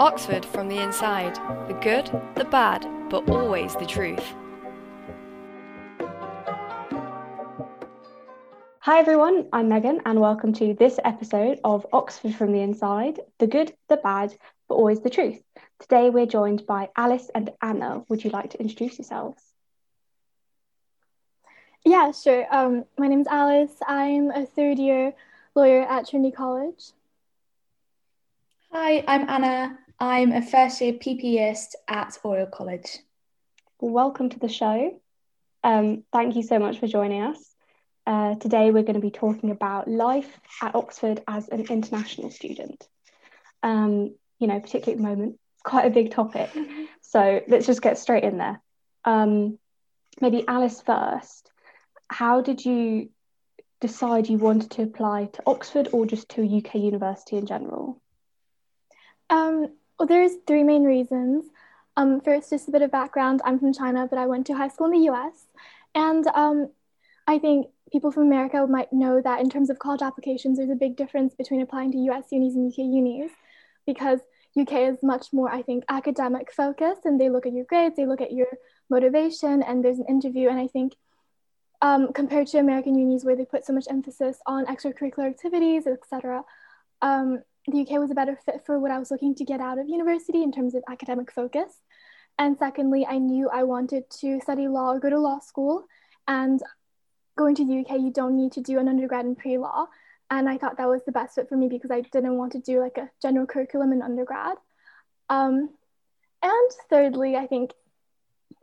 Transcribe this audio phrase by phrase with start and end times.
[0.00, 1.34] Oxford from the inside.
[1.68, 4.24] The good, the bad, but always the truth.
[8.78, 13.46] Hi everyone, I'm Megan and welcome to this episode of Oxford from the Inside the
[13.46, 14.34] good, the bad,
[14.70, 15.42] but always the truth.
[15.80, 18.02] Today we're joined by Alice and Ana.
[18.08, 19.42] Would you like to introduce yourselves?
[21.84, 22.46] Yeah, sure.
[22.50, 23.76] Um, my name's Alice.
[23.86, 25.12] I'm a third year
[25.54, 26.92] lawyer at Trinity College.
[28.72, 29.78] Hi, I'm Ana.
[30.02, 33.00] I'm a first year PPEist at Oriel College.
[33.80, 34.98] Welcome to the show.
[35.62, 37.54] Um, thank you so much for joining us.
[38.06, 42.88] Uh, today we're going to be talking about life at Oxford as an international student.
[43.62, 46.48] Um, you know, particularly at the moment, it's quite a big topic.
[47.02, 48.62] So let's just get straight in there.
[49.04, 49.58] Um,
[50.18, 51.50] maybe Alice first.
[52.08, 53.10] How did you
[53.80, 58.00] decide you wanted to apply to Oxford or just to a UK university in general?
[59.28, 59.68] Um,
[60.00, 61.44] well, there's three main reasons.
[61.94, 63.42] Um, first, just a bit of background.
[63.44, 65.44] I'm from China, but I went to high school in the US.
[65.94, 66.70] And um,
[67.26, 70.74] I think people from America might know that in terms of college applications, there's a
[70.74, 73.30] big difference between applying to US unis and UK unis
[73.86, 74.20] because
[74.58, 78.06] UK is much more, I think, academic focused and they look at your grades, they
[78.06, 78.48] look at your
[78.88, 80.48] motivation, and there's an interview.
[80.48, 80.94] And I think
[81.82, 86.42] um, compared to American unis where they put so much emphasis on extracurricular activities, etc.,
[87.02, 89.78] um, the UK was a better fit for what I was looking to get out
[89.78, 91.70] of university in terms of academic focus.
[92.38, 95.84] And secondly, I knew I wanted to study law or go to law school.
[96.26, 96.60] And
[97.36, 99.86] going to the UK, you don't need to do an undergrad in pre law.
[100.30, 102.60] And I thought that was the best fit for me because I didn't want to
[102.60, 104.56] do like a general curriculum in undergrad.
[105.28, 105.70] Um,
[106.42, 107.72] and thirdly, I think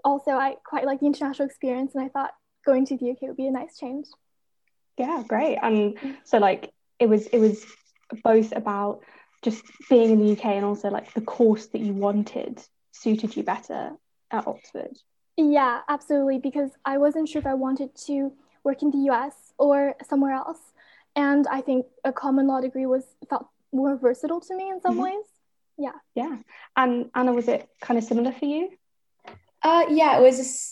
[0.04, 2.32] also I quite like the international experience, and I thought
[2.66, 4.08] going to the UK would be a nice change.
[4.98, 5.58] Yeah, great.
[5.62, 7.66] And so like it was it was
[8.24, 9.02] both about
[9.44, 13.44] just being in the UK and also like the course that you wanted suited you
[13.44, 13.92] better
[14.32, 14.98] at Oxford.
[15.38, 16.40] Yeah, absolutely.
[16.40, 18.34] Because I wasn't sure if I wanted to
[18.64, 20.60] work in the US or somewhere else.
[21.16, 24.94] And I think a common law degree was felt more versatile to me in some
[24.94, 25.04] mm-hmm.
[25.04, 25.26] ways.
[25.78, 25.92] Yeah.
[26.16, 26.38] Yeah.
[26.76, 28.70] And Ana, was it kind of similar for you?
[29.62, 30.72] Uh, yeah, it was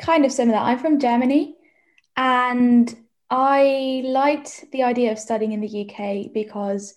[0.00, 0.58] kind of similar.
[0.58, 1.56] I'm from Germany
[2.16, 2.94] and
[3.30, 6.94] I liked the idea of studying in the UK because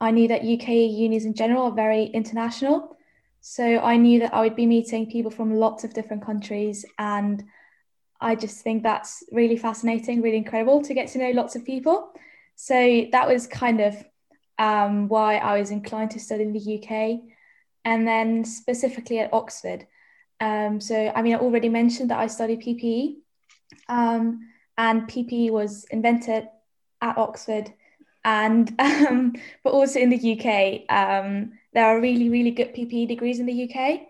[0.00, 2.96] I knew that UK unis in general are very international.
[3.40, 6.84] So I knew that I would be meeting people from lots of different countries.
[6.98, 7.44] And
[8.20, 12.12] I just think that's really fascinating, really incredible to get to know lots of people.
[12.56, 14.04] So that was kind of
[14.58, 17.20] um, why I was inclined to study in the UK.
[17.84, 19.86] And then specifically at Oxford.
[20.40, 23.16] Um, so, I mean, I already mentioned that I studied PPE.
[23.88, 26.48] Um, and PPE was invented
[27.02, 27.72] at Oxford
[28.24, 33.40] and um, but also in the UK um, there are really really good PPE degrees
[33.40, 34.02] in the UK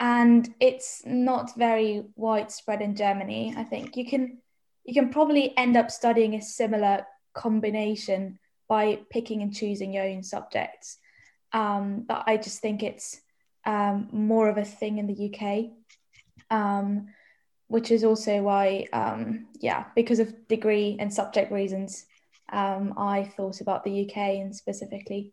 [0.00, 3.96] and it's not very widespread in Germany I think.
[3.96, 4.38] You can
[4.84, 8.38] you can probably end up studying a similar combination
[8.68, 10.98] by picking and choosing your own subjects.
[11.52, 13.20] Um, but I just think it's
[13.66, 15.70] um, more of a thing in the UK
[16.50, 17.08] um,
[17.70, 22.04] which is also why, um, yeah, because of degree and subject reasons,
[22.52, 25.32] um, I thought about the UK and specifically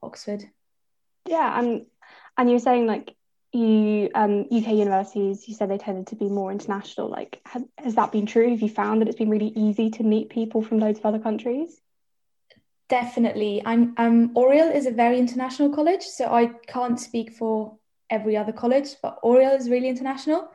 [0.00, 0.44] Oxford.
[1.26, 1.86] Yeah, and
[2.38, 3.16] and you were saying like
[3.52, 7.08] you um, UK universities, you said they tended to be more international.
[7.08, 8.50] Like, has, has that been true?
[8.50, 11.18] Have you found that it's been really easy to meet people from loads of other
[11.18, 11.80] countries?
[12.88, 13.60] Definitely.
[13.66, 17.76] I'm um Oriel is a very international college, so I can't speak for
[18.08, 20.48] every other college, but Oriel is really international.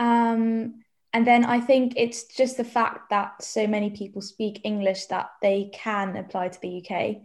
[0.00, 0.80] Um,
[1.12, 5.30] and then I think it's just the fact that so many people speak English that
[5.42, 7.18] they can apply to the UK.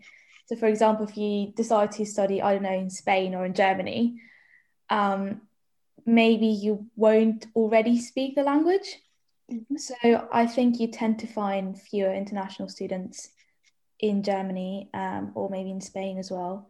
[0.48, 3.54] So, for example, if you decide to study, I don't know, in Spain or in
[3.54, 4.22] Germany,
[4.90, 5.42] um,
[6.06, 9.02] maybe you won't already speak the language.
[9.52, 9.78] Mm-hmm.
[9.78, 13.30] So, I think you tend to find fewer international students
[14.00, 16.70] in Germany um, or maybe in Spain as well.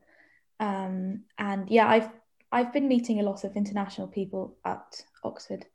[0.59, 2.09] Um, and yeah, I've
[2.51, 5.65] I've been meeting a lot of international people at Oxford.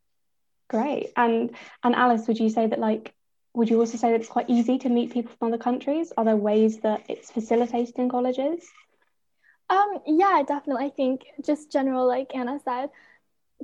[0.71, 1.13] Great.
[1.17, 1.51] And
[1.83, 3.13] and Alice, would you say that like
[3.55, 6.13] would you also say that it's quite easy to meet people from other countries?
[6.17, 8.65] Are there ways that it's facilitated in colleges?
[9.69, 10.87] Um, yeah, definitely.
[10.87, 12.91] I think just general, like Ana said,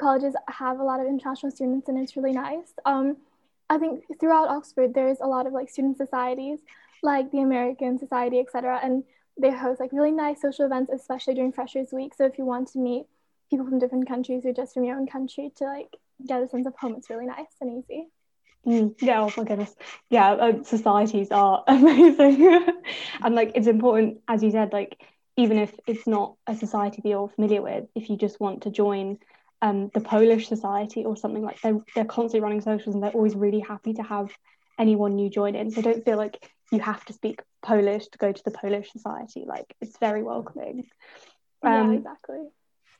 [0.00, 2.72] colleges have a lot of international students and it's really nice.
[2.84, 3.18] Um,
[3.70, 6.58] I think throughout Oxford, there's a lot of like student societies,
[7.04, 8.80] like the American Society, etc.
[8.82, 9.04] And
[9.40, 12.14] they host like really nice social events, especially during Freshers Week.
[12.14, 13.06] So if you want to meet
[13.48, 15.96] people from different countries or just from your own country to like
[16.26, 16.94] get a sense of home.
[16.96, 18.08] It's really nice and easy.
[18.66, 19.74] Mm, yeah, oh my goodness.
[20.10, 22.66] Yeah, uh, societies are amazing.
[23.22, 25.00] and like it's important, as you said, like
[25.36, 28.70] even if it's not a society that you're familiar with, if you just want to
[28.70, 29.18] join
[29.62, 33.34] um, the Polish Society or something like they're, they're constantly running socials and they're always
[33.34, 34.30] really happy to have
[34.78, 35.70] anyone new join in.
[35.70, 39.44] So don't feel like you have to speak Polish to go to the Polish Society.
[39.46, 40.86] Like it's very welcoming.
[41.62, 42.38] Um, yeah, exactly.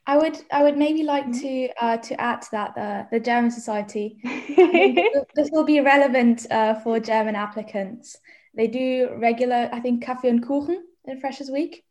[0.07, 1.41] I would I would maybe like mm-hmm.
[1.41, 4.19] to uh, to add to that the, the German Society.
[5.35, 8.17] this will be relevant uh, for German applicants.
[8.55, 11.85] They do regular, I think, Kaffee und Kuchen in Freshers Week,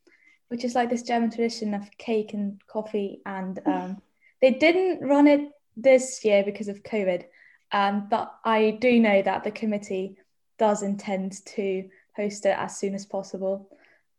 [0.47, 3.21] which is like this German tradition of cake and coffee.
[3.25, 4.01] And um,
[4.41, 5.41] they didn't run it
[5.75, 7.25] this year because of COVID,
[7.71, 10.17] um, but I do know that the committee
[10.57, 13.69] does intend to host it as soon as possible.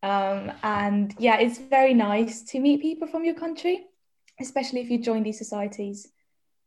[0.02, 3.86] Um, and yeah, it's very nice to meet people from your country,
[4.40, 6.08] especially if you join these societies.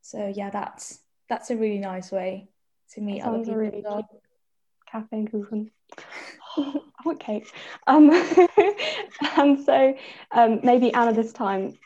[0.02, 1.00] So yeah, that's
[1.30, 2.50] that's a really nice way
[2.94, 3.56] to meet other people.
[3.56, 4.10] Really well.
[4.92, 5.70] Cafe and kuchen.
[6.58, 7.52] I want cake.
[7.88, 8.10] Um,
[9.38, 9.96] and so
[10.32, 11.78] um, maybe Ana, this time,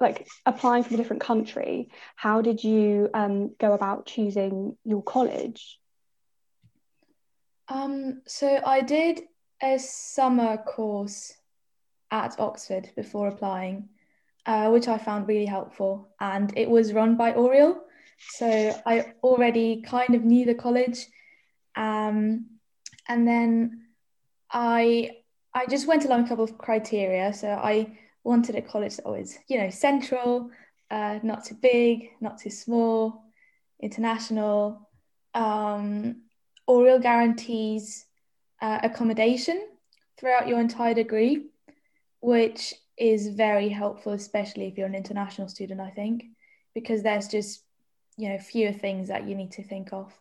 [0.00, 5.78] like applying from a different country, how did you um, go about choosing your college?
[7.68, 9.22] Um, so I did
[9.64, 11.32] a summer course
[12.10, 13.88] at Oxford before applying,
[14.46, 16.08] uh, which I found really helpful.
[16.20, 17.80] And it was run by Oriel.
[18.30, 18.46] So
[18.86, 21.06] I already kind of knew the college.
[21.76, 22.46] Um,
[23.08, 23.86] and then
[24.50, 25.10] I
[25.54, 27.32] I just went along a couple of criteria.
[27.32, 30.50] So I wanted a college that was, you know, central,
[30.90, 33.24] uh, not too big, not too small,
[33.80, 34.88] international.
[35.34, 36.22] Um,
[36.66, 38.06] Oriel guarantees
[38.60, 39.66] uh, accommodation
[40.18, 41.46] throughout your entire degree,
[42.20, 46.24] which is very helpful, especially if you're an international student, I think,
[46.74, 47.62] because there's just,
[48.16, 50.12] you know, fewer things that you need to think of.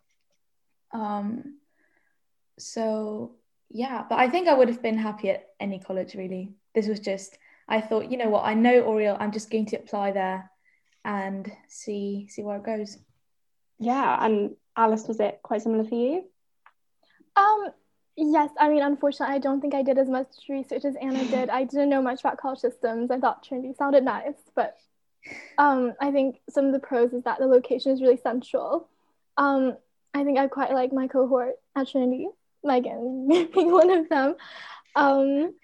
[0.91, 1.59] Um,
[2.57, 3.35] so,
[3.69, 6.53] yeah, but I think I would have been happy at any college, really.
[6.73, 7.37] This was just,
[7.67, 10.49] I thought, you know what, I know Oriel, I'm just going to apply there
[11.05, 12.97] and see see where it goes.
[13.79, 16.25] Yeah, and Alice, was it quite similar for you?
[17.35, 17.69] Um,
[18.15, 21.49] Yes, I mean, unfortunately, I don't think I did as much research as Ana did.
[21.49, 23.09] I didn't know much about college systems.
[23.09, 24.77] I thought Trinity sounded nice, but
[25.57, 28.87] um, I think some of the pros is that the location is really central.
[29.37, 29.77] Um,
[30.13, 32.27] I think I quite like my cohort at Trinity,
[32.63, 34.35] Megan being one of them.
[34.95, 35.55] Um,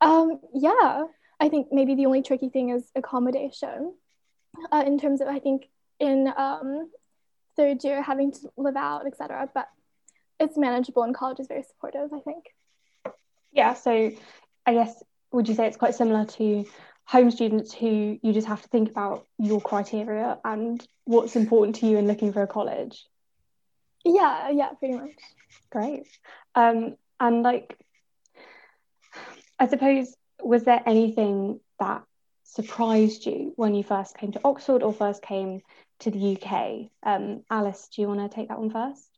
[0.00, 1.04] um, yeah,
[1.40, 3.94] I think maybe the only tricky thing is accommodation.
[4.70, 5.68] Uh, in terms of, I think
[5.98, 6.90] in um,
[7.56, 9.48] third year having to live out, etc.
[9.52, 9.68] But
[10.40, 12.44] it's manageable and college is very supportive i think.
[13.52, 14.10] Yeah so
[14.66, 15.02] i guess
[15.32, 16.64] would you say it's quite similar to
[17.04, 21.86] home students who you just have to think about your criteria and what's important to
[21.86, 23.06] you in looking for a college?
[24.04, 25.12] Yeah yeah pretty much.
[25.70, 26.06] Great.
[26.54, 27.76] Um and like
[29.58, 32.02] i suppose was there anything that
[32.44, 35.60] surprised you when you first came to oxford or first came
[36.00, 39.17] to the uk um alice do you want to take that one first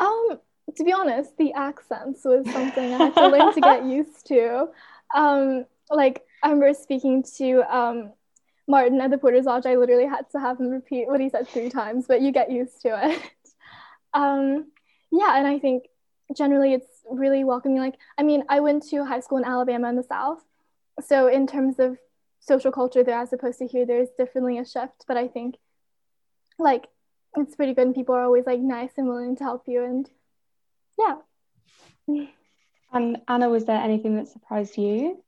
[0.00, 0.40] um,
[0.76, 4.68] to be honest, the accents was something I had to learn to get used to.
[5.14, 8.12] Um, like I remember speaking to um,
[8.66, 9.66] Martin at the Porter's Lodge.
[9.66, 12.50] I literally had to have him repeat what he said three times, but you get
[12.50, 13.20] used to it.
[14.14, 14.66] um,
[15.10, 15.84] yeah, and I think
[16.36, 17.78] generally it's really welcoming.
[17.78, 20.42] Like, I mean, I went to high school in Alabama in the South,
[21.04, 21.98] so in terms of
[22.40, 25.04] social culture there as opposed to here, there's definitely a shift.
[25.06, 25.56] But I think,
[26.58, 26.86] like,
[27.36, 30.10] it's pretty good and people are always like nice and willing to help you and
[30.98, 32.26] yeah.
[32.92, 35.22] And ana was there anything that surprised you?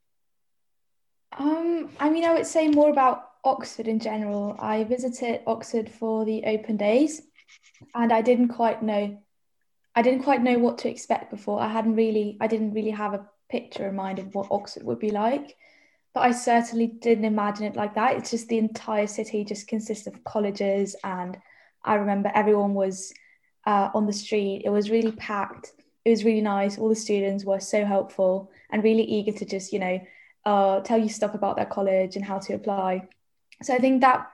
[1.37, 4.55] Um i mean i would say more about oxford in general.
[4.59, 7.21] I visited oxford for the open days
[7.95, 9.17] and i didn't quite know
[9.95, 11.59] i didn't quite know what to expect before.
[11.59, 14.99] I hadn't really i didn't really have a picture in mind of what oxford would
[14.99, 15.55] be like
[16.13, 18.15] but i certainly didn't imagine it like that.
[18.17, 21.37] It's just the entire city just consists of colleges and
[21.83, 23.13] I remember everyone was
[23.65, 24.63] uh, on the street.
[24.65, 25.73] It was really packed.
[26.05, 26.77] It was really nice.
[26.77, 30.01] All the students were so helpful and really eager to just, you know,
[30.45, 33.07] uh, tell you stuff about their college and how to apply.
[33.61, 34.27] So I think that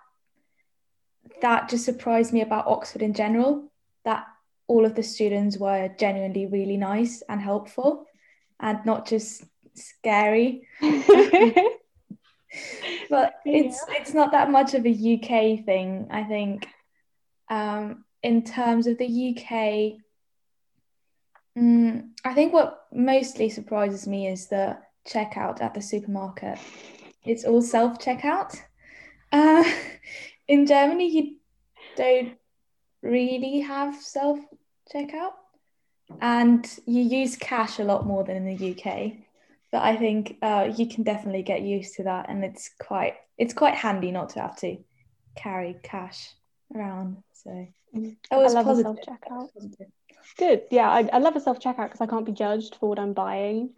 [1.41, 3.71] that just surprised me about Oxford in general.
[4.05, 4.25] That
[4.67, 8.05] all of the students were genuinely really nice and helpful,
[8.59, 9.43] and not just
[9.75, 10.67] scary.
[10.81, 10.93] but
[13.45, 13.95] it's yeah.
[13.99, 16.07] it's not that much of a UK thing.
[16.09, 16.67] I think
[17.49, 19.99] um, in terms of the UK,
[21.57, 24.77] mm, I think what mostly surprises me is the
[25.07, 26.59] checkout at the supermarket.
[27.23, 28.59] It's all self checkout.
[29.31, 29.63] Uh,
[30.47, 31.35] in Germany, you
[31.95, 32.37] don't
[33.01, 34.39] really have self
[34.93, 35.33] checkout,
[36.21, 39.13] and you use cash a lot more than in the UK.
[39.71, 43.53] but I think uh, you can definitely get used to that, and it's quite it's
[43.53, 44.77] quite handy not to have to
[45.35, 46.33] carry cash
[46.75, 47.23] around.
[47.33, 48.17] So Mm.
[48.29, 48.91] that was I love positive.
[48.91, 49.53] a self checkout.
[49.53, 49.87] Positive.
[50.37, 50.61] Good.
[50.69, 53.13] Yeah, I, I love a self checkout because I can't be judged for what I'm
[53.13, 53.71] buying.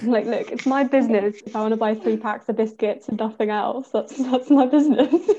[0.00, 1.36] I'm like, look, it's my business.
[1.44, 4.66] If I want to buy three packs of biscuits and nothing else, that's that's my
[4.66, 5.12] business.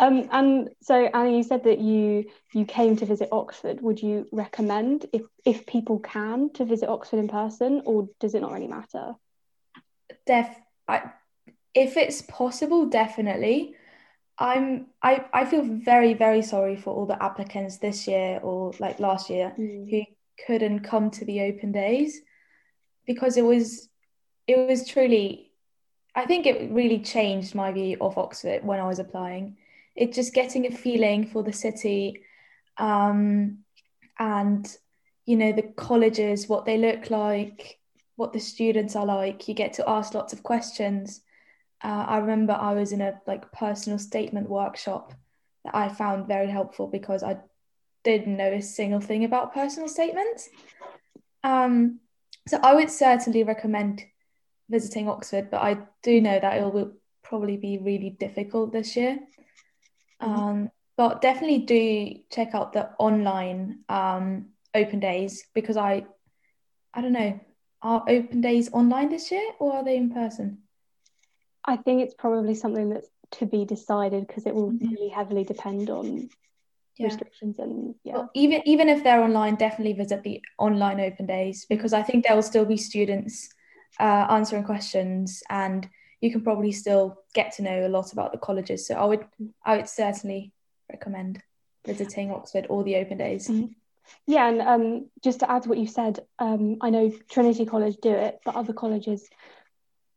[0.00, 3.80] um, and so Annie, you said that you you came to visit Oxford.
[3.80, 8.40] Would you recommend if if people can to visit Oxford in person, or does it
[8.40, 9.14] not really matter?
[10.26, 10.48] Def,
[10.88, 11.10] I,
[11.74, 13.76] if it's possible, definitely.
[14.42, 18.98] I'm I, I feel very very sorry for all the applicants this year or like
[18.98, 20.02] last year who
[20.46, 22.20] couldn't come to the open days
[23.06, 23.88] because it was
[24.48, 25.52] it was truly
[26.16, 29.56] I think it really changed my view of Oxford when I was applying.
[29.94, 32.22] It just getting a feeling for the city
[32.76, 33.58] um,
[34.18, 34.76] and
[35.24, 37.78] you know the colleges, what they look like,
[38.16, 39.46] what the students are like.
[39.46, 41.20] You get to ask lots of questions.
[41.82, 45.14] Uh, I remember I was in a like personal statement workshop
[45.64, 47.38] that I found very helpful because I
[48.04, 50.48] didn't know a single thing about personal statements.
[51.44, 52.00] Um,
[52.46, 54.04] so I would certainly recommend
[54.68, 59.18] visiting Oxford, but I do know that it will probably be really difficult this year.
[60.20, 66.06] Um, but definitely do check out the online um, open days because I,
[66.94, 67.40] I don't know,
[67.82, 70.61] are open days online this year or are they in person?
[71.64, 74.90] I think it's probably something that's to be decided because it will Mhm.
[74.90, 76.28] really heavily depend on
[76.98, 77.06] Yeah.
[77.06, 78.14] restrictions and yeah.
[78.14, 82.24] Well, even even if they're online, definitely visit the online open days because I think
[82.24, 83.48] there will still be students
[84.00, 85.88] uh, answering questions, and
[86.20, 88.86] you can probably still get to know a lot about the colleges.
[88.86, 89.24] So I would
[89.64, 90.52] I would certainly
[90.90, 91.42] recommend
[91.86, 93.48] visiting Oxford or the open days.
[93.48, 93.74] Mhm.
[94.26, 97.96] Yeah, and um, just to add to what you said, um, I know Trinity College
[98.02, 99.28] do it, but other colleges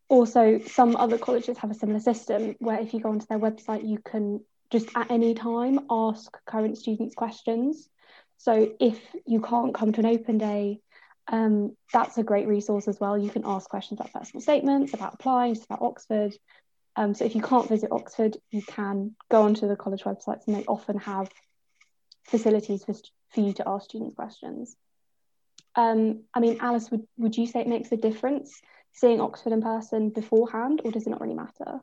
[0.07, 3.87] also, some other colleges have a similar system where if you go onto their website,
[3.87, 7.89] you can just at any time ask current students questions.
[8.37, 10.79] So if you can't come to an open day,
[11.27, 13.17] um, that's a great resource as well.
[13.17, 16.35] You can ask questions about personal statements, about applying, about Oxford.
[16.95, 20.55] Um, so if you can't visit Oxford, you can go onto the college websites and
[20.55, 21.29] they often have
[22.25, 22.93] facilities for,
[23.33, 24.75] for you to ask students questions.
[25.75, 28.61] Um, I mean, Alice, would, would you say it makes a difference
[28.95, 31.81] seeing Oxford in person beforehand, or does it not really matter?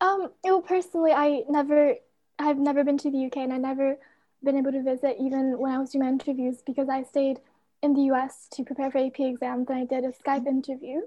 [0.00, 1.94] Um, well, personally, I never,
[2.38, 3.96] I've never been to the UK, and I never
[4.42, 7.38] been able to visit even when I was doing my interviews because I stayed
[7.82, 11.00] in the US to prepare for AP exams, and I did a Skype interview.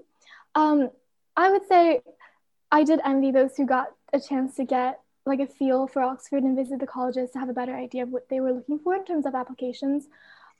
[0.54, 0.90] Um,
[1.36, 2.00] I would say
[2.72, 6.42] I did envy those who got a chance to get like a feel for Oxford
[6.42, 8.94] and visit the colleges to have a better idea of what they were looking for
[8.94, 10.08] in terms of applications.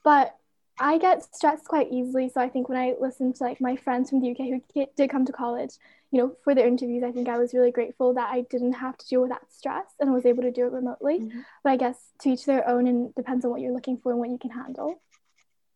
[0.05, 0.37] But
[0.81, 4.09] I get stressed quite easily, so I think when I listened to like my friends
[4.09, 5.75] from the UK who did come to college,
[6.11, 8.97] you know, for their interviews, I think I was really grateful that I didn't have
[8.97, 11.21] to deal with that stress and was able to do it remotely.
[11.21, 11.45] Mhm.
[11.63, 14.19] But I guess to each their own and depends on what you're looking for and
[14.19, 15.03] what you can handle.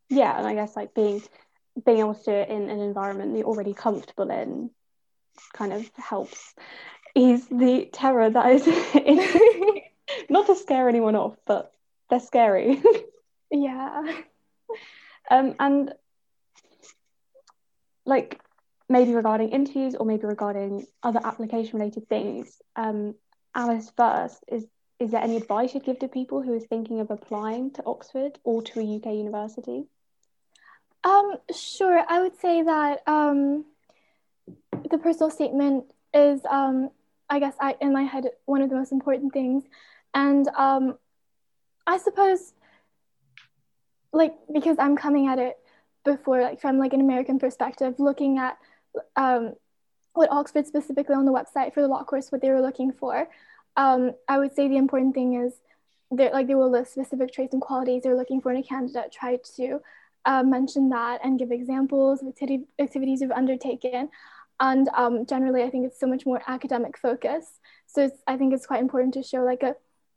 [0.09, 1.23] Yeah, and I guess like being
[1.85, 4.71] being able to do it in an environment that you're already comfortable in
[5.53, 6.55] kind of helps
[7.15, 9.21] ease the terror that is in,
[10.31, 11.73] not to scare anyone off, but
[12.09, 12.83] they're scary.
[13.51, 14.23] yeah.
[15.31, 15.95] um, and
[18.07, 18.41] like
[18.89, 22.61] maybe regarding interviews or maybe regarding other application related things.
[22.77, 23.15] Um,
[23.55, 24.67] Alice first is
[25.01, 28.39] is there any advice you'd give to people who are thinking of applying to Oxford
[28.45, 29.85] or to a UK university?
[31.03, 32.03] Um, sure.
[32.09, 33.65] I would say that um,
[34.91, 36.91] the personal statement is, um,
[37.29, 39.65] I guess, I, in my head, one of the most important things.
[40.15, 40.97] And um,
[41.87, 42.55] I suppose,
[44.15, 45.57] like, because I'm coming at it
[46.05, 48.57] before, like, from like an American perspective, looking at
[49.17, 49.55] um,
[50.15, 53.29] what Oxford specifically on the website for the law course, what they were looking for.
[53.77, 55.53] Um, I would say the important thing is,
[56.11, 59.11] they're, like, they will list specific traits and qualities they're looking for in a candidate.
[59.11, 59.81] Try to
[60.25, 64.11] uh, mention that and give examples of activities you've undertaken.
[64.61, 67.59] And um, generally, I think it's so much more academic focus.
[67.87, 69.75] So I think it's quite important to show like a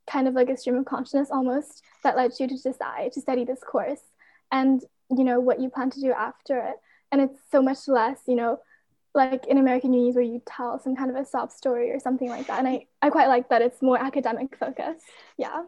[0.09, 3.43] kind of like a stream of consciousness almost that lets you to decide to study
[3.43, 4.01] this course
[4.51, 6.75] and you know what you plan to do after it.
[7.11, 8.59] And it's so much less, you know,
[9.13, 12.29] like in American unis where you tell some kind of a sob story or something
[12.29, 12.59] like that.
[12.59, 15.01] And I, I quite like that it's more academic focus.
[15.37, 15.63] Yeah.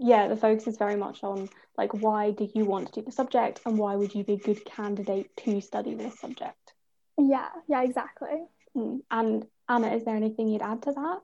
[0.00, 3.12] Yeah, the focus is very much on like why do you want to do the
[3.12, 6.74] subject and why would you be a good candidate to study this subject?
[7.18, 8.44] Yeah, yeah, exactly.
[8.76, 9.00] Mm.
[9.10, 11.20] And Ana, is there anything you'd add to that?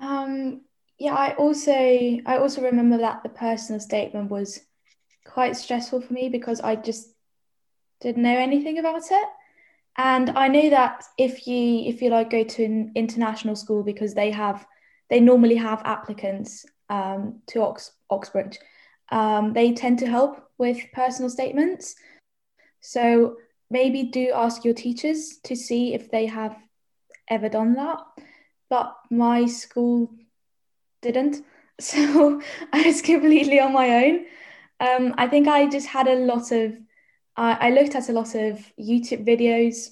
[0.00, 0.62] Um,
[0.98, 4.60] yeah, I also I also remember that the personal statement was
[5.24, 7.08] quite stressful for me because I just
[8.00, 9.28] didn't know anything about it.
[9.98, 14.14] And I know that if you if you like go to an international school because
[14.14, 14.66] they have
[15.10, 18.58] they normally have applicants um, to Ox- Oxbridge,
[19.10, 21.94] um, they tend to help with personal statements.
[22.80, 23.36] So
[23.70, 26.56] maybe do ask your teachers to see if they have
[27.28, 27.98] ever done that.
[28.68, 30.10] But my school
[31.12, 31.44] didn't.
[31.78, 32.40] So
[32.72, 34.24] I was completely on my own.
[34.80, 36.74] Um, I think I just had a lot of,
[37.36, 39.90] I, I looked at a lot of YouTube videos.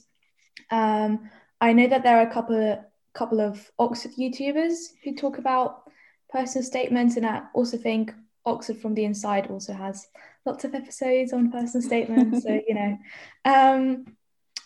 [0.70, 1.28] Um,
[1.60, 5.82] I know that there are a couple, couple of Oxford YouTubers who talk about
[6.30, 8.14] personal statements, and I also think
[8.46, 10.06] Oxford from the Inside also has
[10.46, 12.44] lots of episodes on personal statements.
[12.44, 12.98] so, you know,
[13.44, 14.06] um,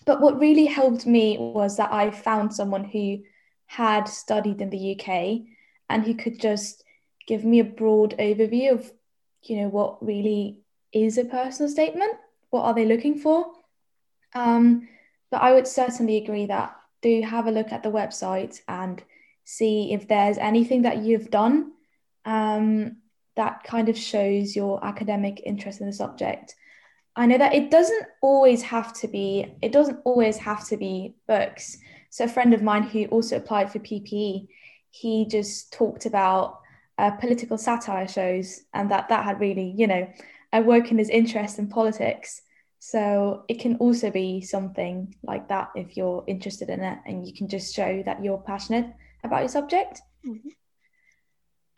[0.05, 3.19] but what really helped me was that I found someone who
[3.67, 5.43] had studied in the UK
[5.89, 6.85] and who could just
[7.27, 8.91] give me a broad overview of,
[9.43, 10.61] you know, what really
[10.93, 12.15] is a personal statement.
[12.51, 13.47] What are they looking for?
[14.35, 14.89] Um,
[15.31, 19.03] but I would certainly agree that do have a look at the website and
[19.45, 21.73] see if there's anything that you've done
[22.25, 22.97] um,
[23.37, 26.55] that kind of shows your academic interest in the subject.
[27.17, 31.15] I know that it doesn't always have to be, it doesn't always have to be
[31.27, 31.79] books.
[32.11, 34.49] So a friend of mine who also applied for PPE,
[35.01, 36.61] he just talked about
[36.99, 40.09] uh, political satire shows, and that that had really, you know,
[40.53, 42.43] awoken his interest in politics.
[42.81, 47.33] So it can also be something like that if you're interested in it, and you
[47.33, 48.87] can just show that you're passionate
[49.25, 50.01] about your subject.
[50.27, 50.49] Mm-hmm.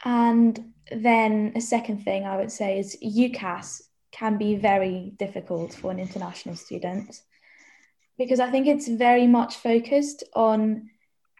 [0.04, 5.90] And then a second thing I would say is UCAS can be very difficult for
[5.90, 7.20] an international student
[8.18, 10.90] because I think it's very much focused on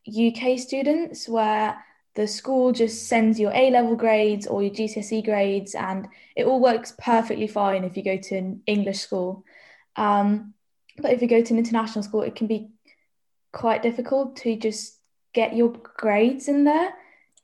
[0.09, 1.83] UK students where
[2.15, 6.61] the school just sends your A level grades or your GCSE grades, and it all
[6.61, 9.45] works perfectly fine if you go to an English school.
[9.97, 10.55] Um,
[10.99, 12.69] but if you go to an international school, it can be
[13.53, 14.97] quite difficult to just
[15.33, 16.93] get your grades in there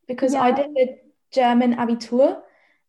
[0.09, 0.43] because yeah.
[0.43, 0.99] I did the
[1.33, 2.41] German Abitur,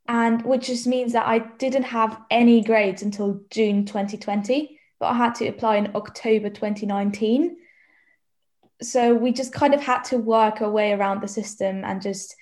[0.07, 5.13] and which just means that I didn't have any grades until June 2020, but I
[5.13, 7.57] had to apply in October 2019
[8.81, 12.35] so we just kind of had to work our way around the system and just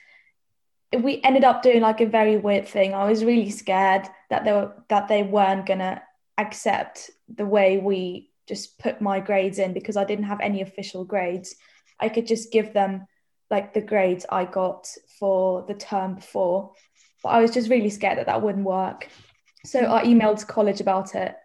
[1.01, 2.93] we ended up doing like a very weird thing.
[2.93, 6.01] I was really scared that they were that they weren't gonna
[6.37, 11.03] accept the way we just put my grades in because I didn't have any official
[11.03, 11.55] grades.
[11.99, 13.07] I could just give them
[13.49, 14.87] like the grades I got
[15.19, 16.73] for the term before.
[17.23, 19.09] But I was just really scared that that wouldn't work.
[19.65, 21.35] So I emailed college about it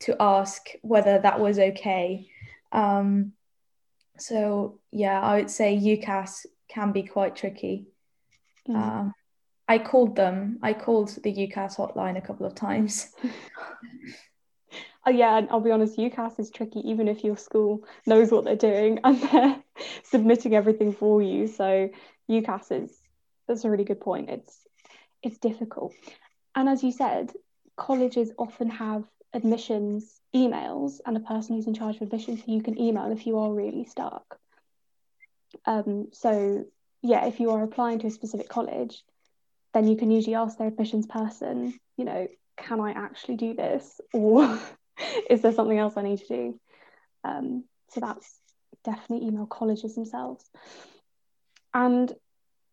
[0.00, 2.28] to ask whether that was okay.
[2.72, 3.32] Um,
[4.18, 7.86] so yeah, I would say UCAS can be quite tricky.
[8.68, 8.76] Mm.
[8.76, 9.14] Um,
[9.68, 10.58] I called them.
[10.62, 13.12] I called the UCAS hotline a couple of times.
[15.06, 18.44] oh yeah, and I'll be honest, UCAS is tricky even if your school knows what
[18.44, 19.62] they're doing and they're
[20.04, 21.46] submitting everything for you.
[21.46, 21.90] So
[22.30, 22.98] UCAS is
[23.46, 24.30] that's a really good point.
[24.30, 24.56] It's
[25.22, 25.94] it's difficult.
[26.54, 27.32] And as you said,
[27.76, 32.62] colleges often have admissions emails and a person who's in charge of admissions who you
[32.62, 34.38] can email if you are really stuck.
[35.66, 36.64] Um, so
[37.02, 39.02] yeah, if you are applying to a specific college,
[39.74, 44.00] then you can usually ask their admissions person, you know, can I actually do this,
[44.12, 44.58] or
[45.30, 46.60] is there something else I need to do?
[47.24, 48.40] Um, so that's
[48.84, 50.44] definitely email colleges themselves.
[51.72, 52.12] And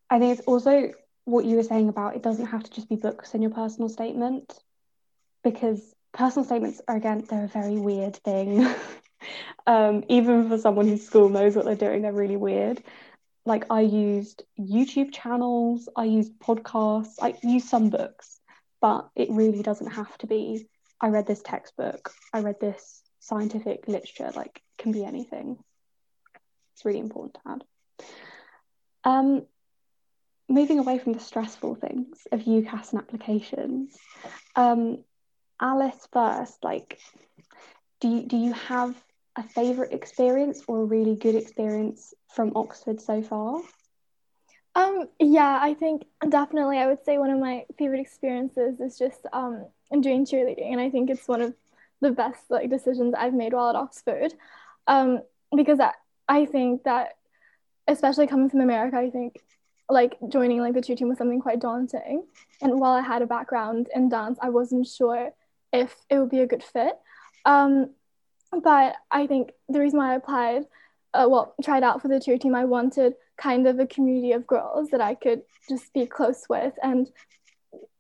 [0.10, 0.92] I think it's also
[1.26, 3.90] what you were saying about it doesn't have to just be books in your personal
[3.90, 4.54] statement
[5.44, 8.68] because personal statements are again they're a very weird thing.
[9.68, 12.84] Um, even for someone whose school knows what they're doing they're really weird.
[13.44, 18.40] Like i used youtube channels i used podcasts i used some books
[18.82, 20.68] but it really doesn't have to be
[21.02, 25.58] i read this textbook i read this scientific literature like can be anything.
[26.74, 27.64] It's really important to add.
[29.04, 29.46] Um,
[30.48, 33.98] moving away from the stressful things of UCAS and applications,
[34.56, 35.04] um,
[35.60, 37.00] Alice first, like,
[38.02, 38.96] do you, do you have
[39.36, 43.62] a favourite experience or a really good experience from Oxford so far?
[44.76, 49.26] Um, yeah, I think definitely I would say one of my favorite experiences is just
[49.32, 49.66] um,
[50.02, 50.72] doing cheerleading.
[50.72, 51.54] And I think it's one of
[52.02, 54.34] the best like decisions I've made while at Oxford.
[54.88, 55.22] Um,
[55.56, 55.92] because I,
[56.28, 57.14] I think that
[57.88, 59.42] especially coming from America, I think
[59.90, 62.26] like joining like the cheer team was something quite daunting.
[62.62, 65.32] And while I had a background in dance, I wasn't sure
[65.76, 66.94] if it would be a good fit.
[67.46, 67.92] Um,
[68.64, 70.64] but I think the reason why I applied,
[71.14, 74.48] uh, well, tried out for the cheer team, I wanted kind of a community of
[74.48, 77.10] girls that I could just be close with and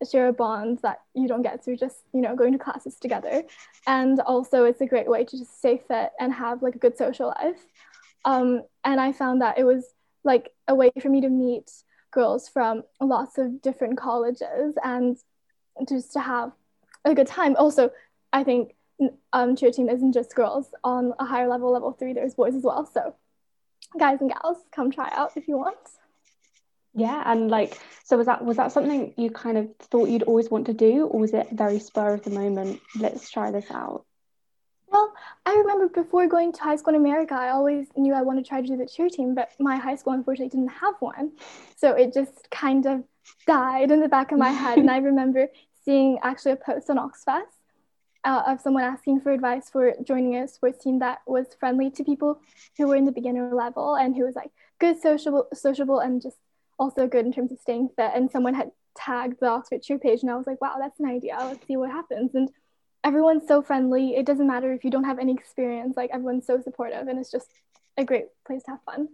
[0.09, 3.43] share a bond that you don't get through just you know going to classes together
[3.87, 6.97] and also it's a great way to just stay fit and have like a good
[6.97, 7.65] social life
[8.23, 11.69] um, and i found that it was like a way for me to meet
[12.11, 15.17] girls from lots of different colleges and
[15.89, 16.51] just to have
[17.11, 17.55] a good time.
[17.57, 17.91] Also
[18.33, 18.75] i think
[19.33, 20.67] um, cheer team isn't just girls.
[20.83, 22.85] On a higher level level three there's boys as well.
[22.85, 23.15] So
[23.97, 25.77] guys and gals come try out if you want.
[26.93, 30.49] Yeah and like so was that was that something you kind of thought you'd always
[30.49, 34.05] want to do or was it very spur of the moment let's try this out?
[34.87, 35.13] Well
[35.45, 38.49] i remember before going to high school in america i always knew i wanted to
[38.49, 41.33] try to do the cheer team but my high school unfortunately didn't have one.
[41.75, 43.03] So it just kind of
[43.45, 45.47] died in the back of my head and i remember
[45.85, 47.45] seeing actually a post on Oxfess
[48.23, 52.03] uh, of someone asking for advice for joining a sports team that was friendly to
[52.03, 52.41] people
[52.77, 56.37] who were in the beginner level and who was like good sociable sociable and just
[56.77, 58.11] also good in terms of staying fit.
[58.13, 61.05] And someone had tagged the Oxford Cheer page, and I was like, wow, that's an
[61.05, 61.37] idea.
[61.39, 62.33] Let's see what happens.
[62.33, 62.49] And
[63.03, 64.15] everyone's so friendly.
[64.15, 67.31] It doesn't matter if you don't have any experience, like, everyone's so supportive, and it's
[67.31, 67.49] just
[67.97, 69.09] a great place to have fun.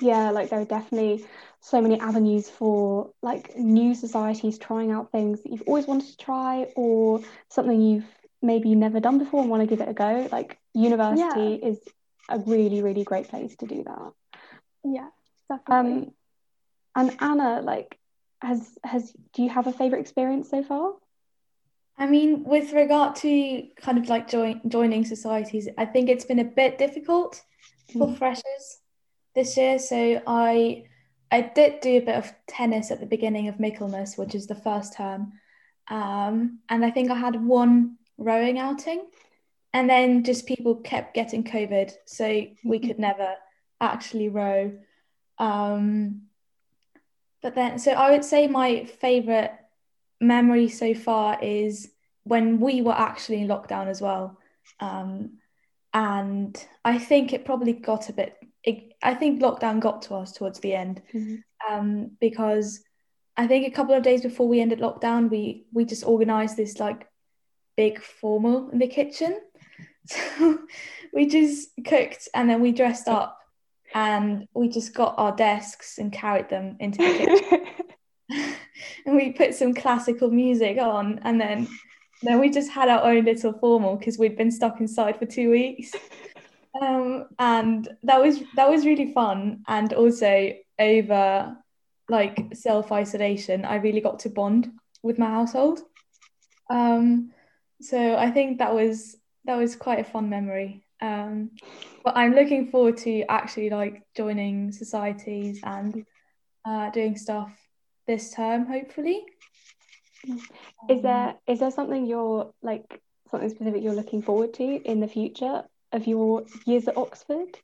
[0.00, 1.24] Yeah, like there are definitely
[1.60, 6.16] so many avenues for like new societies trying out things that you've always wanted to
[6.16, 8.04] try or something you've
[8.42, 10.28] maybe never done before and want to give it a go.
[10.30, 11.68] Like university yeah.
[11.68, 11.78] is
[12.28, 14.12] a really, really great place to do that.
[14.84, 15.08] Yeah,
[15.48, 15.92] definitely.
[15.92, 16.12] Um,
[16.96, 17.98] and Ana, like,
[18.40, 20.92] has has do you have a favorite experience so far?
[21.96, 26.40] I mean, with regard to kind of like join, joining societies, I think it's been
[26.40, 27.40] a bit difficult
[27.92, 28.18] for mm.
[28.18, 28.80] freshers
[29.34, 29.78] this year.
[29.78, 30.84] So I
[31.30, 34.54] I did do a bit of tennis at the beginning of Michaelmas, which is the
[34.54, 35.32] first term,
[35.88, 39.06] um, and I think I had one rowing outing,
[39.72, 43.34] and then just people kept getting COVID, so we could never
[43.80, 44.72] actually row.
[45.38, 46.22] Um,
[47.42, 49.52] but then, so I would say my favorite
[50.20, 51.90] memory so far is
[52.22, 54.38] when we were actually in lockdown as well.
[54.80, 55.38] Um,
[55.92, 60.32] and I think it probably got a bit, it, I think lockdown got to us
[60.32, 61.36] towards the end mm-hmm.
[61.72, 62.82] um, because
[63.36, 66.80] I think a couple of days before we ended lockdown, we we just organized this
[66.80, 67.06] like
[67.76, 69.40] big formal in the kitchen.
[70.06, 70.58] So
[71.12, 73.38] we just cooked and then we dressed up
[73.94, 77.66] and we just got our desks and carried them into the kitchen.
[79.06, 81.68] and we put some classical music on and then
[82.22, 85.50] then we just had our own little formal because we'd been stuck inside for two
[85.50, 85.92] weeks.
[86.80, 89.62] Um, and that was that was really fun.
[89.68, 91.56] And also over
[92.08, 94.70] like self-isolation I really got to bond
[95.02, 95.80] with my household.
[96.68, 97.32] Um,
[97.80, 100.84] so I think that was that was quite a fun memory.
[101.00, 101.50] Um,
[102.02, 106.04] but I'm looking forward to actually like joining societies and
[106.64, 107.52] uh, doing stuff
[108.06, 109.24] this term, hopefully.
[110.88, 115.00] Is there um, is there something you're like something specific you're looking forward to in
[115.00, 117.58] the future of your years at Oxford?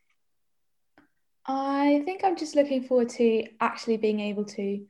[1.44, 4.86] I think I'm just looking forward to actually being able to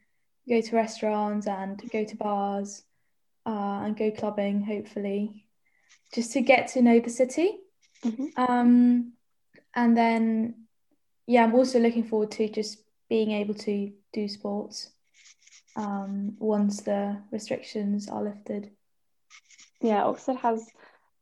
[0.49, 2.83] go to restaurants and go to bars
[3.47, 5.47] uh, and go clubbing, hopefully,
[6.13, 7.59] just to get to know the city.
[8.05, 8.27] Mm-hmm.
[8.37, 9.13] Um,
[9.75, 10.67] and then,
[11.27, 14.91] yeah, I'm also looking forward to just being able to do sports
[15.77, 18.71] um, once the restrictions are lifted.
[19.81, 20.67] Yeah, Oxford has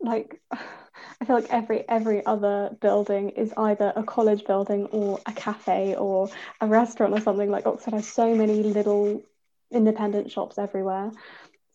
[0.01, 0.41] like
[1.21, 5.95] I feel like every every other building is either a college building or a cafe
[5.97, 6.29] or
[6.61, 7.51] a restaurant or something.
[7.51, 9.23] Like Oxford has so many little
[9.71, 11.11] independent shops everywhere.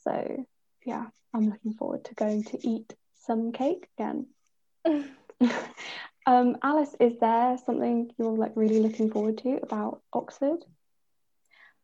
[0.04, 0.46] So
[0.86, 2.94] yeah, I'm looking forward to going to eat
[3.26, 4.28] some cake again.
[6.26, 10.64] um, Alice, is there something you're like really looking forward to about Oxford?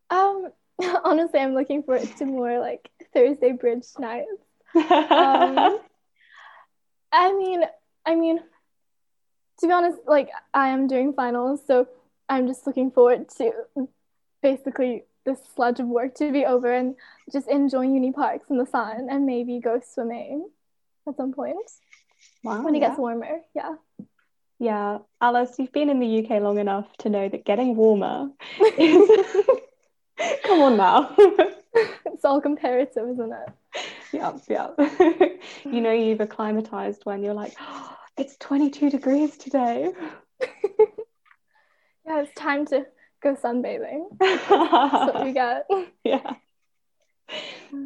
[0.10, 0.50] Um,
[1.04, 4.28] honestly, I'm looking forward to more like Thursday bridge nights.
[4.76, 5.80] um,
[7.12, 7.64] I mean,
[8.06, 8.40] I mean,
[9.60, 11.88] to be honest, like I am doing finals, so
[12.28, 13.52] I'm just looking forward to
[14.42, 16.96] basically this sludge of work to be over and
[17.32, 20.50] just enjoy uni parks in the sun and maybe go swimming
[21.08, 21.58] at some point.
[22.44, 22.88] Wow, when it yeah.
[22.88, 23.76] gets warmer, yeah.
[24.60, 28.30] Yeah, Alice, you've been in the UK long enough to know that getting warmer
[28.78, 29.10] is.
[30.44, 31.16] Come on now.
[31.18, 33.50] it's all comparative, isn't it?
[34.12, 34.70] Yeah, yeah.
[35.66, 39.92] you know you've acclimatized when you're like, oh, it's 22 degrees today.
[40.42, 42.86] yeah, it's time to
[43.22, 44.06] go sunbathing.
[44.20, 45.64] That's what we got.
[46.04, 46.34] Yeah.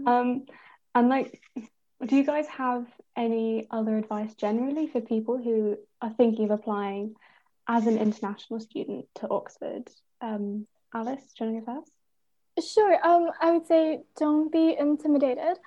[0.05, 0.45] Um,
[0.95, 1.41] and like,
[2.05, 7.15] do you guys have any other advice generally for people who are thinking of applying
[7.67, 9.89] as an international student to Oxford?
[10.21, 11.91] Um, Alice, do you want to go first?
[12.73, 12.97] Sure.
[13.05, 15.57] Um, I would say don't be intimidated.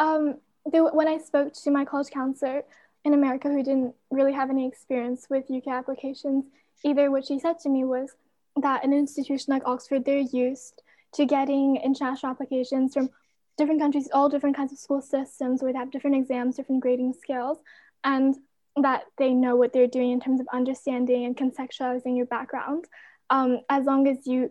[0.00, 2.62] Um, there, when I spoke to my college counselor
[3.04, 6.46] in America who didn't really have any experience with UK applications
[6.84, 8.16] either, what she said to me was
[8.56, 10.82] that an institution like Oxford, they're used
[11.12, 13.10] to getting international applications from
[13.58, 17.12] different countries, all different kinds of school systems where they have different exams, different grading
[17.12, 17.58] scales,
[18.02, 18.36] and
[18.76, 22.86] that they know what they're doing in terms of understanding and contextualizing your background.
[23.28, 24.50] Um, as long as you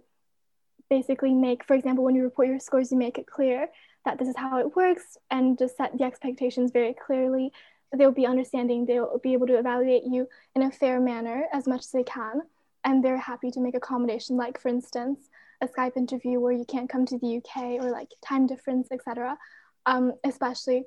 [0.92, 3.70] basically make, for example, when you report your scores, you make it clear
[4.06, 7.52] that this is how it works and just set the expectations very clearly.
[7.96, 11.82] They'll be understanding, they'll be able to evaluate you in a fair manner as much
[11.82, 12.42] as they can.
[12.84, 15.30] And they're happy to make accommodation, like for instance,
[15.62, 19.38] a Skype interview where you can't come to the UK or like time difference, etc.
[19.86, 20.86] Um, especially.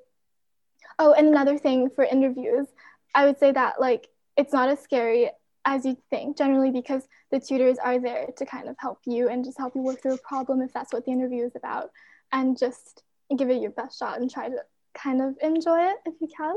[0.98, 2.66] Oh, and another thing for interviews,
[3.14, 5.30] I would say that like it's not as scary
[5.64, 9.44] as you think generally because the tutors are there to kind of help you and
[9.44, 11.90] just help you work through a problem if that's what the interview is about
[12.32, 13.02] and just
[13.36, 14.56] give it your best shot and try to
[14.94, 16.54] kind of enjoy it if you can.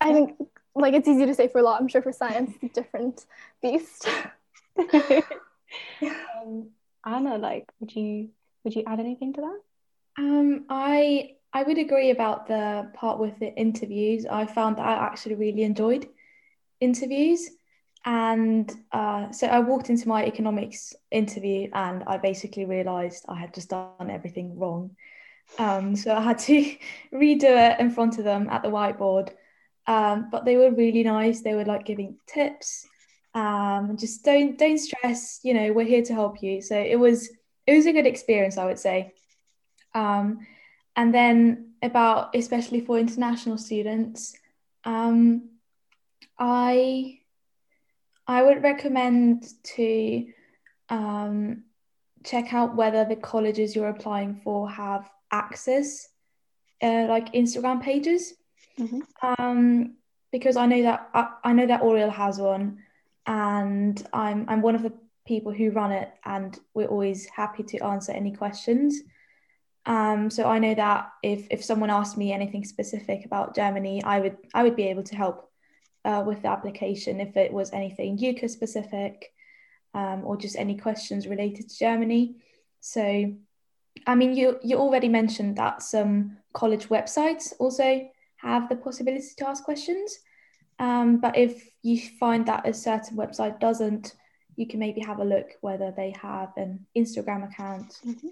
[0.00, 0.36] I think
[0.74, 1.76] like it's easy to say for law.
[1.78, 3.26] I'm sure for science it's a different
[3.62, 4.08] beast.
[6.00, 6.70] Um,
[7.04, 8.30] ana like would you
[8.64, 9.60] would you add anything to that?
[10.16, 14.24] Um i i would agree about the part with the interviews.
[14.24, 16.08] I found that i actually really enjoyed
[16.80, 17.50] interviews
[18.04, 23.54] and uh, so I walked into my economics interview and I basically realized I had
[23.54, 24.96] just done everything wrong.
[25.58, 26.76] Um, so I had to
[27.12, 29.30] redo it in front of them at the whiteboard.
[29.86, 31.40] Um, but they were really nice.
[31.40, 32.86] They were like giving tips.
[33.34, 35.40] Um, just don't don't stress.
[35.42, 36.60] You know, we're here to help you.
[36.60, 37.30] So it was
[37.66, 39.14] it was a good experience, I would say.
[39.94, 40.46] Um,
[40.94, 44.34] and then about especially for international students,
[44.84, 45.50] um,
[46.38, 47.20] I
[48.28, 50.26] I would recommend to
[50.90, 51.64] um,
[52.24, 56.08] check out whether the colleges you're applying for have access,
[56.82, 58.34] uh, like Instagram pages,
[58.78, 59.00] mm-hmm.
[59.26, 59.96] um,
[60.30, 62.78] because I know that I, I know that Oriel has one,
[63.26, 64.92] and I'm I'm one of the
[65.26, 69.00] people who run it, and we're always happy to answer any questions.
[69.86, 74.20] Um, so I know that if if someone asked me anything specific about Germany, I
[74.20, 75.47] would I would be able to help
[76.08, 79.30] uh, with the application if it was anything UK specific
[79.92, 82.36] um, or just any questions related to Germany.
[82.80, 83.34] So,
[84.06, 89.48] I mean, you you already mentioned that some college websites also have the possibility to
[89.48, 90.18] ask questions.
[90.78, 94.14] Um, but if you find that a certain website doesn't,
[94.56, 97.92] you can maybe have a look whether they have an Instagram account.
[98.06, 98.28] Mm-hmm.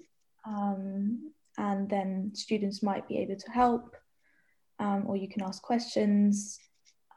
[0.48, 3.96] Um, and then students might be able to help,
[4.78, 6.58] um, or you can ask questions.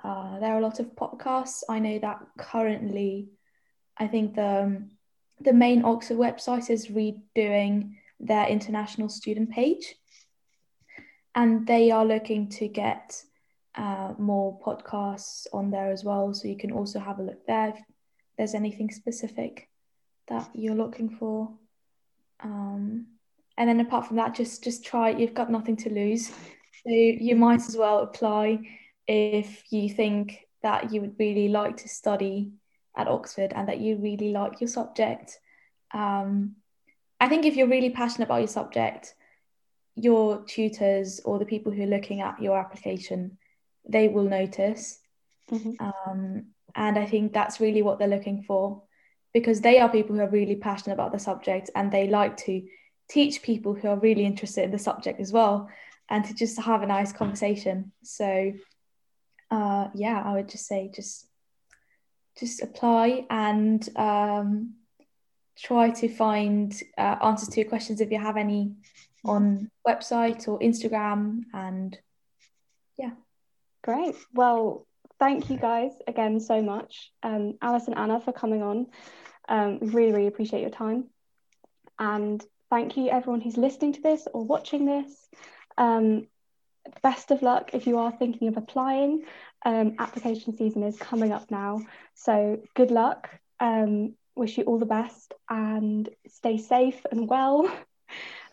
[0.04, 1.64] Uh, there are a lot of podcasts.
[1.68, 3.30] I know that currently,
[3.98, 4.92] I think the um,
[5.42, 9.96] the main Oxford website is redoing their international student page,
[11.36, 13.22] and they are looking to get
[13.76, 16.34] uh, more podcasts on there as well.
[16.34, 17.84] So you can also have a look there if
[18.38, 19.70] there's anything specific
[20.30, 21.52] that you're looking for.
[22.42, 23.08] Um,
[23.58, 25.10] and then apart from that, just just try.
[25.10, 28.60] You've got nothing to lose, so you might as well apply
[29.10, 32.52] if you think that you would really like to study
[32.96, 35.40] at Oxford and that you really like your subject.
[35.92, 36.58] Um,
[37.20, 39.16] I think if you're really passionate about your subject,
[39.96, 43.40] your tutors or the people who are looking at your application,
[43.88, 45.00] they will notice.
[45.52, 45.84] Mm-hmm.
[45.84, 46.46] Um,
[46.76, 48.84] and I think that's really what they're looking for
[49.34, 52.62] because they are people who are really passionate about the subject and they like to
[53.10, 55.68] teach people who are really interested in the subject as well
[56.10, 57.92] and to just have a nice conversation.
[58.04, 58.54] So
[59.52, 61.28] uh, yeah, I would just say just
[62.38, 64.76] just apply and um,
[65.58, 68.74] try to find uh, answers to your questions if you have any
[69.26, 71.98] on website or Instagram and
[72.98, 73.12] yeah.
[73.84, 74.16] Great.
[74.34, 74.86] Well,
[75.20, 78.88] thank you guys again so much, um, Alice and Ana, for coming on.
[79.48, 81.06] Um, we really, really appreciate your time.
[81.98, 85.28] And thank you everyone who's listening to this or watching this.
[85.78, 86.28] Um,
[87.02, 89.24] best of luck if you are thinking of applying.
[89.66, 91.86] Um, application season is coming up now.
[92.16, 93.30] So good luck.
[93.60, 97.70] Um, wish you all the best and stay safe and well.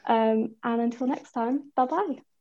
[0.08, 2.35] Um, and until next time, bye bye.